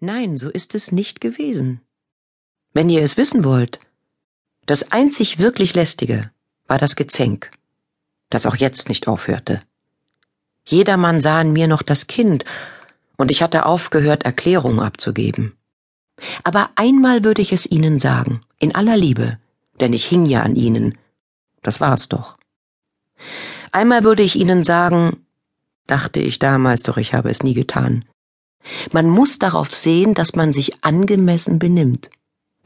Nein, 0.00 0.36
so 0.36 0.50
ist 0.50 0.74
es 0.74 0.92
nicht 0.92 1.20
gewesen. 1.20 1.80
Wenn 2.72 2.90
ihr 2.90 3.02
es 3.02 3.16
wissen 3.16 3.44
wollt, 3.44 3.80
das 4.66 4.92
einzig 4.92 5.38
wirklich 5.38 5.74
lästige 5.74 6.30
war 6.66 6.78
das 6.78 6.96
Gezänk, 6.96 7.50
das 8.28 8.44
auch 8.44 8.56
jetzt 8.56 8.88
nicht 8.88 9.08
aufhörte. 9.08 9.62
Jedermann 10.66 11.20
sah 11.20 11.40
in 11.40 11.52
mir 11.52 11.68
noch 11.68 11.82
das 11.82 12.06
Kind, 12.06 12.44
und 13.16 13.30
ich 13.30 13.42
hatte 13.42 13.64
aufgehört, 13.64 14.24
Erklärungen 14.24 14.80
abzugeben. 14.80 15.56
Aber 16.44 16.70
einmal 16.76 17.24
würde 17.24 17.40
ich 17.40 17.52
es 17.52 17.64
ihnen 17.64 17.98
sagen, 17.98 18.42
in 18.58 18.74
aller 18.74 18.96
Liebe, 18.96 19.38
denn 19.80 19.92
ich 19.92 20.04
hing 20.04 20.26
ja 20.26 20.42
an 20.42 20.56
ihnen. 20.56 20.98
Das 21.62 21.80
war's 21.80 22.08
doch. 22.08 22.36
Einmal 23.72 24.04
würde 24.04 24.22
ich 24.22 24.36
ihnen 24.36 24.62
sagen, 24.62 25.24
dachte 25.86 26.20
ich 26.20 26.38
damals, 26.38 26.82
doch 26.82 26.96
ich 26.96 27.14
habe 27.14 27.30
es 27.30 27.42
nie 27.42 27.54
getan. 27.54 28.04
Man 28.92 29.08
muss 29.08 29.38
darauf 29.38 29.74
sehen, 29.74 30.14
dass 30.14 30.34
man 30.34 30.52
sich 30.52 30.84
angemessen 30.84 31.58
benimmt. 31.58 32.10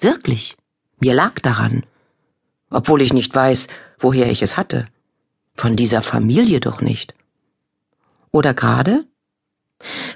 Wirklich. 0.01 0.57
Mir 0.99 1.15
lag 1.15 1.41
daran. 1.41 1.85
Obwohl 2.71 3.03
ich 3.03 3.13
nicht 3.13 3.35
weiß, 3.35 3.67
woher 3.99 4.31
ich 4.31 4.43
es 4.43 4.57
hatte. 4.57 4.87
Von 5.55 5.77
dieser 5.77 6.03
Familie 6.03 6.61
doch 6.61 6.81
nicht. 6.81 7.15
Oder 8.31 8.55
gerade? 8.55 9.05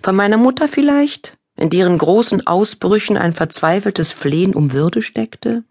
Von 0.02 0.14
meiner 0.14 0.36
Mutter 0.36 0.68
vielleicht, 0.68 1.36
in 1.56 1.70
deren 1.70 1.98
großen 1.98 2.46
Ausbrüchen 2.46 3.16
ein 3.16 3.32
verzweifeltes 3.32 4.12
Flehen 4.12 4.54
um 4.54 4.72
Würde 4.72 5.02
steckte? 5.02 5.64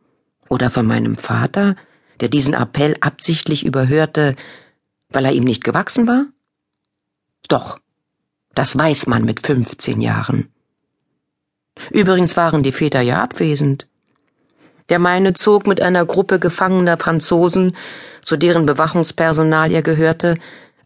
Oder 0.50 0.70
von 0.70 0.86
meinem 0.86 1.16
Vater, 1.16 1.76
der 2.20 2.30
diesen 2.30 2.54
Appell 2.54 2.96
absichtlich 3.02 3.66
überhörte, 3.66 4.36
weil 5.10 5.26
er 5.26 5.34
ihm 5.34 5.44
nicht 5.44 5.64
gewachsen 5.64 6.08
war? 6.08 6.26
Doch, 7.48 7.80
das 8.56 8.78
weiß 8.78 9.08
man 9.08 9.26
mit 9.26 9.46
15 9.46 10.02
Jahren. 10.02 10.50
Übrigens 11.90 12.38
waren 12.38 12.64
die 12.64 12.72
Väter 12.72 13.02
ja 13.02 13.22
abwesend. 13.22 13.88
Der 14.90 15.00
meine 15.00 15.34
zog 15.34 15.66
mit 15.66 15.82
einer 15.82 16.06
Gruppe 16.06 16.40
gefangener 16.40 16.98
Franzosen, 16.98 17.76
zu 18.22 18.38
deren 18.38 18.66
Bewachungspersonal 18.66 19.72
er 19.72 19.82
gehörte, 19.82 20.36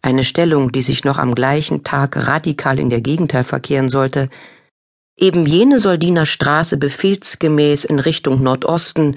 eine 0.00 0.24
Stellung, 0.24 0.72
die 0.72 0.82
sich 0.82 1.04
noch 1.04 1.18
am 1.18 1.34
gleichen 1.34 1.82
Tag 1.82 2.16
radikal 2.16 2.78
in 2.78 2.88
der 2.88 3.00
Gegenteil 3.00 3.44
verkehren 3.44 3.88
sollte, 3.88 4.30
eben 5.16 5.46
jene 5.46 5.80
Soldiner 5.80 6.26
Straße 6.26 6.76
befehlsgemäß 6.76 7.84
in 7.84 7.98
Richtung 7.98 8.42
Nordosten, 8.42 9.16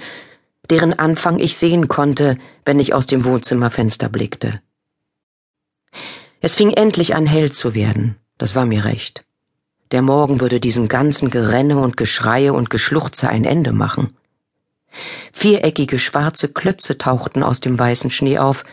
deren 0.68 0.92
Anfang 0.98 1.38
ich 1.38 1.56
sehen 1.56 1.88
konnte, 1.88 2.36
wenn 2.64 2.80
ich 2.80 2.94
aus 2.94 3.06
dem 3.06 3.24
Wohnzimmerfenster 3.24 4.08
blickte. 4.08 4.60
Es 6.40 6.56
fing 6.56 6.70
endlich 6.70 7.14
an 7.14 7.26
hell 7.26 7.52
zu 7.52 7.74
werden, 7.74 8.16
das 8.42 8.56
war 8.56 8.66
mir 8.66 8.84
recht. 8.84 9.22
Der 9.92 10.02
Morgen 10.02 10.40
würde 10.40 10.58
diesen 10.58 10.88
ganzen 10.88 11.30
Gerenne 11.30 11.78
und 11.78 11.96
Geschreie 11.96 12.52
und 12.52 12.70
Geschluchze 12.70 13.28
ein 13.28 13.44
Ende 13.44 13.70
machen. 13.72 14.16
Viereckige 15.32 16.00
schwarze 16.00 16.48
Klötze 16.48 16.98
tauchten 16.98 17.44
aus 17.44 17.60
dem 17.60 17.78
weißen 17.78 18.10
Schnee 18.10 18.38
auf, 18.38 18.64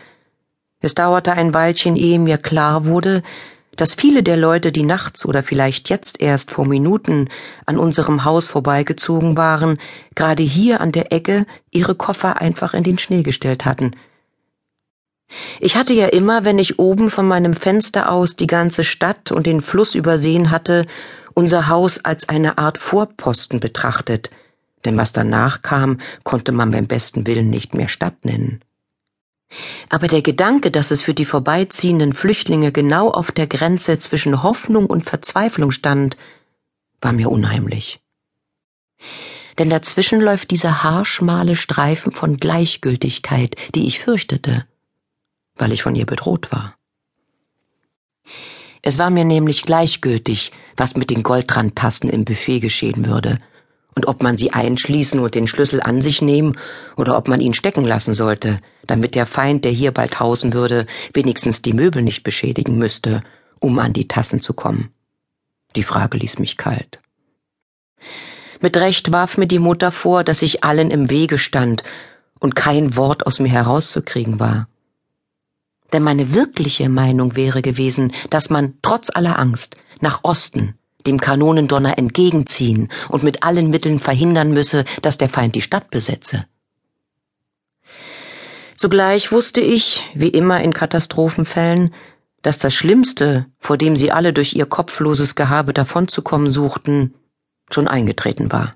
es 0.80 0.96
dauerte 0.96 1.34
ein 1.34 1.54
Weilchen, 1.54 1.94
ehe 1.94 2.18
mir 2.18 2.36
klar 2.36 2.84
wurde, 2.84 3.22
dass 3.76 3.94
viele 3.94 4.24
der 4.24 4.36
Leute, 4.36 4.72
die 4.72 4.82
nachts 4.82 5.24
oder 5.24 5.44
vielleicht 5.44 5.88
jetzt 5.88 6.20
erst 6.20 6.50
vor 6.50 6.66
Minuten 6.66 7.28
an 7.64 7.78
unserem 7.78 8.24
Haus 8.24 8.48
vorbeigezogen 8.48 9.36
waren, 9.36 9.78
gerade 10.16 10.42
hier 10.42 10.80
an 10.80 10.90
der 10.90 11.12
Ecke 11.12 11.46
ihre 11.70 11.94
Koffer 11.94 12.40
einfach 12.40 12.74
in 12.74 12.82
den 12.82 12.98
Schnee 12.98 13.22
gestellt 13.22 13.66
hatten. 13.66 13.94
Ich 15.62 15.76
hatte 15.76 15.92
ja 15.92 16.06
immer, 16.06 16.46
wenn 16.46 16.58
ich 16.58 16.78
oben 16.78 17.10
von 17.10 17.28
meinem 17.28 17.52
Fenster 17.52 18.10
aus 18.10 18.34
die 18.34 18.46
ganze 18.46 18.82
Stadt 18.82 19.30
und 19.30 19.46
den 19.46 19.60
Fluss 19.60 19.94
übersehen 19.94 20.50
hatte, 20.50 20.86
unser 21.34 21.68
Haus 21.68 22.02
als 22.02 22.30
eine 22.30 22.56
Art 22.56 22.78
Vorposten 22.78 23.60
betrachtet, 23.60 24.30
denn 24.86 24.96
was 24.96 25.12
danach 25.12 25.60
kam, 25.60 25.98
konnte 26.24 26.52
man 26.52 26.70
beim 26.70 26.86
besten 26.86 27.26
Willen 27.26 27.50
nicht 27.50 27.74
mehr 27.74 27.88
Stadt 27.88 28.24
nennen. 28.24 28.62
Aber 29.90 30.08
der 30.08 30.22
Gedanke, 30.22 30.70
dass 30.70 30.90
es 30.90 31.02
für 31.02 31.12
die 31.12 31.26
vorbeiziehenden 31.26 32.14
Flüchtlinge 32.14 32.72
genau 32.72 33.10
auf 33.10 33.30
der 33.30 33.46
Grenze 33.46 33.98
zwischen 33.98 34.42
Hoffnung 34.42 34.86
und 34.86 35.04
Verzweiflung 35.04 35.72
stand, 35.72 36.16
war 37.02 37.12
mir 37.12 37.30
unheimlich. 37.30 38.00
Denn 39.58 39.68
dazwischen 39.68 40.20
läuft 40.22 40.52
dieser 40.52 40.84
haarschmale 40.84 41.54
Streifen 41.54 42.12
von 42.12 42.38
Gleichgültigkeit, 42.38 43.56
die 43.74 43.86
ich 43.86 44.00
fürchtete, 44.00 44.64
weil 45.60 45.72
ich 45.72 45.82
von 45.82 45.94
ihr 45.94 46.06
bedroht 46.06 46.50
war. 46.52 46.74
Es 48.82 48.98
war 48.98 49.10
mir 49.10 49.24
nämlich 49.24 49.62
gleichgültig, 49.64 50.52
was 50.76 50.96
mit 50.96 51.10
den 51.10 51.22
Goldrandtassen 51.22 52.08
im 52.08 52.24
Buffet 52.24 52.60
geschehen 52.60 53.06
würde, 53.06 53.38
und 53.94 54.06
ob 54.06 54.22
man 54.22 54.38
sie 54.38 54.52
einschließen 54.52 55.18
und 55.20 55.34
den 55.34 55.46
Schlüssel 55.46 55.82
an 55.82 56.00
sich 56.00 56.22
nehmen 56.22 56.56
oder 56.96 57.18
ob 57.18 57.28
man 57.28 57.40
ihn 57.40 57.54
stecken 57.54 57.84
lassen 57.84 58.14
sollte, 58.14 58.60
damit 58.86 59.14
der 59.14 59.26
Feind, 59.26 59.64
der 59.64 59.72
hier 59.72 59.92
bald 59.92 60.20
hausen 60.20 60.52
würde, 60.52 60.86
wenigstens 61.12 61.60
die 61.60 61.72
Möbel 61.72 62.00
nicht 62.00 62.22
beschädigen 62.22 62.78
müsste, 62.78 63.22
um 63.58 63.78
an 63.78 63.92
die 63.92 64.08
Tassen 64.08 64.40
zu 64.40 64.54
kommen. 64.54 64.90
Die 65.76 65.82
Frage 65.82 66.18
ließ 66.18 66.38
mich 66.38 66.56
kalt. 66.56 67.00
Mit 68.60 68.76
Recht 68.76 69.12
warf 69.12 69.36
mir 69.36 69.46
die 69.46 69.58
Mutter 69.58 69.90
vor, 69.90 70.24
dass 70.24 70.40
ich 70.40 70.64
allen 70.64 70.90
im 70.90 71.10
Wege 71.10 71.38
stand 71.38 71.82
und 72.38 72.56
kein 72.56 72.96
Wort 72.96 73.26
aus 73.26 73.40
mir 73.40 73.50
herauszukriegen 73.50 74.38
war. 74.40 74.69
Denn 75.92 76.02
meine 76.02 76.34
wirkliche 76.34 76.88
Meinung 76.88 77.36
wäre 77.36 77.62
gewesen, 77.62 78.12
dass 78.30 78.50
man 78.50 78.74
trotz 78.82 79.10
aller 79.10 79.38
Angst 79.38 79.76
nach 80.00 80.20
Osten 80.22 80.74
dem 81.06 81.18
Kanonendonner 81.18 81.98
entgegenziehen 81.98 82.88
und 83.08 83.22
mit 83.22 83.42
allen 83.42 83.70
Mitteln 83.70 83.98
verhindern 83.98 84.52
müsse, 84.52 84.84
dass 85.02 85.18
der 85.18 85.28
Feind 85.28 85.54
die 85.54 85.62
Stadt 85.62 85.90
besetze. 85.90 86.46
Zugleich 88.76 89.30
wusste 89.30 89.60
ich, 89.60 90.02
wie 90.14 90.28
immer 90.28 90.62
in 90.62 90.72
Katastrophenfällen, 90.72 91.92
dass 92.42 92.56
das 92.56 92.72
Schlimmste, 92.72 93.46
vor 93.58 93.76
dem 93.76 93.96
sie 93.96 94.10
alle 94.10 94.32
durch 94.32 94.54
ihr 94.54 94.66
kopfloses 94.66 95.34
Gehabe 95.34 95.74
davonzukommen 95.74 96.50
suchten, 96.50 97.14
schon 97.70 97.88
eingetreten 97.88 98.50
war. 98.50 98.74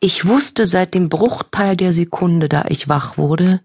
Ich 0.00 0.26
wusste 0.26 0.66
seit 0.66 0.94
dem 0.94 1.10
Bruchteil 1.10 1.76
der 1.76 1.92
Sekunde, 1.92 2.48
da 2.48 2.64
ich 2.68 2.88
wach 2.88 3.18
wurde, 3.18 3.60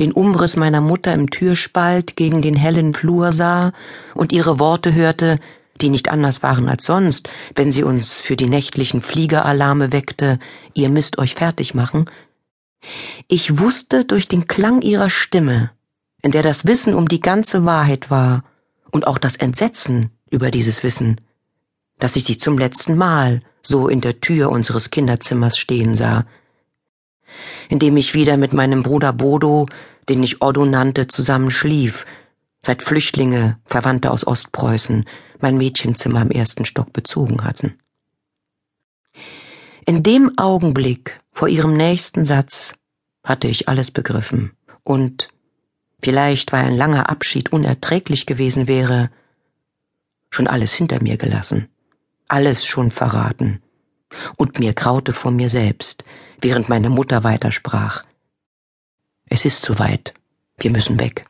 den 0.00 0.12
Umriss 0.12 0.56
meiner 0.56 0.80
Mutter 0.80 1.12
im 1.12 1.30
Türspalt 1.30 2.16
gegen 2.16 2.42
den 2.42 2.54
hellen 2.54 2.94
Flur 2.94 3.32
sah 3.32 3.72
und 4.14 4.32
ihre 4.32 4.58
Worte 4.58 4.94
hörte, 4.94 5.38
die 5.80 5.88
nicht 5.88 6.10
anders 6.10 6.42
waren 6.42 6.68
als 6.68 6.84
sonst, 6.84 7.28
wenn 7.54 7.72
sie 7.72 7.82
uns 7.82 8.20
für 8.20 8.36
die 8.36 8.48
nächtlichen 8.48 9.00
Fliegeralarme 9.00 9.92
weckte, 9.92 10.38
ihr 10.74 10.88
müsst 10.88 11.18
euch 11.18 11.34
fertig 11.34 11.74
machen. 11.74 12.10
Ich 13.26 13.58
wusste 13.58 14.04
durch 14.04 14.28
den 14.28 14.46
Klang 14.46 14.82
ihrer 14.82 15.10
Stimme, 15.10 15.70
in 16.22 16.30
der 16.30 16.42
das 16.42 16.66
Wissen 16.66 16.94
um 16.94 17.08
die 17.08 17.20
ganze 17.20 17.64
Wahrheit 17.64 18.10
war 18.10 18.44
und 18.90 19.06
auch 19.06 19.18
das 19.18 19.36
Entsetzen 19.36 20.10
über 20.30 20.50
dieses 20.50 20.82
Wissen, 20.82 21.20
dass 21.98 22.16
ich 22.16 22.24
sie 22.24 22.36
zum 22.36 22.58
letzten 22.58 22.96
Mal 22.96 23.42
so 23.62 23.88
in 23.88 24.00
der 24.00 24.20
Tür 24.20 24.50
unseres 24.50 24.90
Kinderzimmers 24.90 25.58
stehen 25.58 25.94
sah, 25.94 26.24
indem 27.68 27.96
ich 27.96 28.14
wieder 28.14 28.36
mit 28.36 28.52
meinem 28.52 28.82
Bruder 28.82 29.12
Bodo, 29.12 29.66
den 30.08 30.22
ich 30.22 30.42
Otto 30.42 30.64
nannte, 30.64 31.06
zusammen 31.06 31.50
schlief. 31.50 32.06
Seit 32.64 32.82
Flüchtlinge, 32.82 33.58
Verwandte 33.64 34.10
aus 34.10 34.26
Ostpreußen, 34.26 35.04
mein 35.40 35.56
Mädchenzimmer 35.56 36.22
im 36.22 36.30
ersten 36.30 36.64
Stock 36.64 36.92
bezogen 36.92 37.44
hatten. 37.44 37.78
In 39.86 40.02
dem 40.02 40.36
Augenblick 40.36 41.20
vor 41.32 41.48
ihrem 41.48 41.76
nächsten 41.76 42.24
Satz 42.24 42.74
hatte 43.24 43.48
ich 43.48 43.68
alles 43.68 43.90
begriffen. 43.90 44.52
Und 44.84 45.28
vielleicht, 46.02 46.52
weil 46.52 46.64
ein 46.64 46.76
langer 46.76 47.08
Abschied 47.08 47.52
unerträglich 47.52 48.26
gewesen 48.26 48.66
wäre, 48.66 49.10
schon 50.30 50.46
alles 50.46 50.72
hinter 50.72 51.02
mir 51.02 51.16
gelassen, 51.16 51.68
alles 52.26 52.66
schon 52.66 52.90
verraten, 52.90 53.62
und 54.36 54.58
mir 54.58 54.72
graute 54.72 55.12
vor 55.12 55.30
mir 55.30 55.50
selbst, 55.50 56.04
während 56.40 56.68
meine 56.68 56.90
Mutter 56.90 57.24
weitersprach. 57.24 58.02
Es 59.26 59.44
ist 59.44 59.62
soweit, 59.62 60.14
wir 60.58 60.70
müssen 60.70 60.98
weg. 61.00 61.26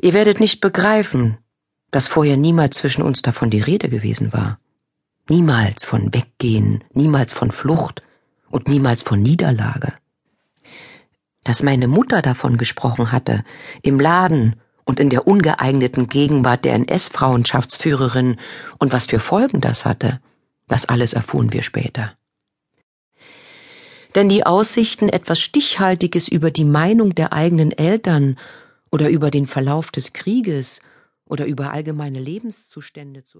Ihr 0.00 0.12
werdet 0.12 0.40
nicht 0.40 0.60
begreifen, 0.60 1.38
dass 1.90 2.06
vorher 2.06 2.36
niemals 2.36 2.76
zwischen 2.76 3.02
uns 3.02 3.22
davon 3.22 3.50
die 3.50 3.60
Rede 3.60 3.88
gewesen 3.88 4.32
war. 4.32 4.58
Niemals 5.28 5.84
von 5.84 6.12
Weggehen, 6.12 6.84
niemals 6.92 7.32
von 7.32 7.50
Flucht 7.50 8.02
und 8.50 8.68
niemals 8.68 9.02
von 9.02 9.22
Niederlage. 9.22 9.94
Dass 11.44 11.62
meine 11.62 11.88
Mutter 11.88 12.20
davon 12.20 12.58
gesprochen 12.58 13.12
hatte, 13.12 13.44
im 13.82 14.00
Laden 14.00 14.60
und 14.84 15.00
in 15.00 15.10
der 15.10 15.26
ungeeigneten 15.26 16.08
Gegenwart 16.08 16.64
der 16.64 16.74
NS-Frauenschaftsführerin 16.74 18.38
und 18.78 18.92
was 18.92 19.06
für 19.06 19.18
Folgen 19.18 19.60
das 19.60 19.84
hatte, 19.84 20.20
das 20.68 20.86
alles 20.86 21.12
erfuhren 21.12 21.52
wir 21.52 21.62
später. 21.62 22.14
Denn 24.14 24.28
die 24.28 24.46
Aussichten, 24.46 25.08
etwas 25.08 25.40
Stichhaltiges 25.40 26.28
über 26.28 26.50
die 26.50 26.64
Meinung 26.64 27.14
der 27.14 27.32
eigenen 27.32 27.72
Eltern 27.72 28.38
oder 28.90 29.08
über 29.08 29.30
den 29.30 29.46
Verlauf 29.46 29.90
des 29.90 30.12
Krieges 30.12 30.78
oder 31.24 31.46
über 31.46 31.72
allgemeine 31.72 32.20
Lebenszustände 32.20 33.24
zu 33.24 33.32